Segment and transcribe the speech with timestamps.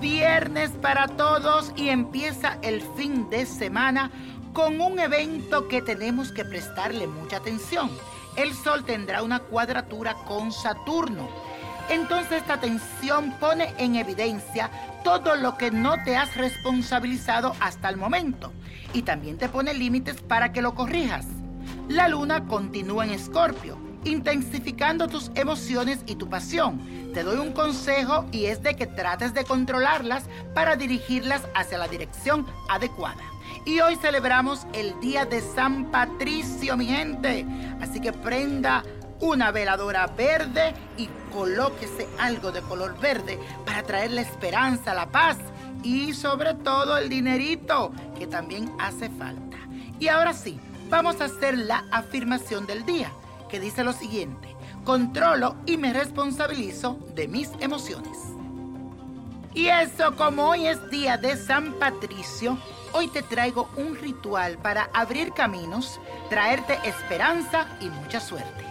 [0.00, 4.10] viernes para todos y empieza el fin de semana
[4.52, 7.90] con un evento que tenemos que prestarle mucha atención.
[8.36, 11.28] El Sol tendrá una cuadratura con Saturno.
[11.88, 14.70] Entonces esta tensión pone en evidencia
[15.04, 18.52] todo lo que no te has responsabilizado hasta el momento
[18.92, 21.26] y también te pone límites para que lo corrijas.
[21.88, 26.80] La luna continúa en Escorpio, intensificando tus emociones y tu pasión.
[27.12, 30.24] Te doy un consejo y es de que trates de controlarlas
[30.54, 33.22] para dirigirlas hacia la dirección adecuada.
[33.64, 37.44] Y hoy celebramos el Día de San Patricio, mi gente.
[37.80, 38.84] Así que prenda
[39.20, 45.38] una veladora verde y colóquese algo de color verde para traer la esperanza, la paz
[45.82, 49.56] y sobre todo el dinerito que también hace falta.
[49.98, 53.10] Y ahora sí, vamos a hacer la afirmación del día
[53.48, 54.54] que dice lo siguiente.
[54.84, 58.18] Controlo y me responsabilizo de mis emociones.
[59.54, 62.58] Y eso como hoy es día de San Patricio,
[62.92, 68.64] hoy te traigo un ritual para abrir caminos, traerte esperanza y mucha suerte.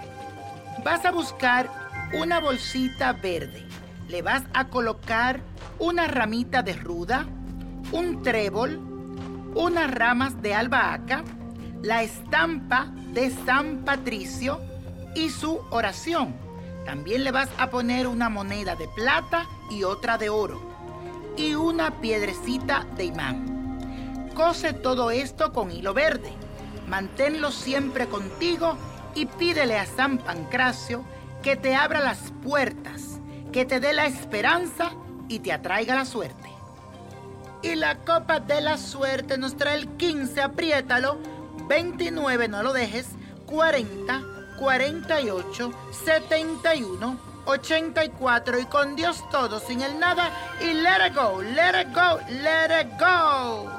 [0.84, 1.70] Vas a buscar
[2.14, 3.66] una bolsita verde.
[4.08, 5.42] Le vas a colocar
[5.80, 7.26] una ramita de ruda,
[7.92, 8.80] un trébol,
[9.56, 11.24] unas ramas de albahaca,
[11.86, 14.60] la estampa de San Patricio
[15.14, 16.36] y su oración.
[16.84, 20.60] También le vas a poner una moneda de plata y otra de oro
[21.38, 24.32] y una piedrecita de imán.
[24.34, 26.34] Cose todo esto con hilo verde.
[26.88, 28.78] Manténlo siempre contigo
[29.14, 31.04] y pídele a San Pancracio
[31.44, 33.20] que te abra las puertas,
[33.52, 34.92] que te dé la esperanza
[35.28, 36.50] y te atraiga la suerte.
[37.62, 41.20] Y la copa de la suerte nos trae el 15, apriétalo,
[41.68, 43.08] 29, no lo dejes,
[43.46, 44.24] 40,
[44.58, 45.72] 48,
[46.06, 50.32] 71, 84 y con Dios todo, sin el nada
[50.62, 53.70] y let it go, let it go, let it go.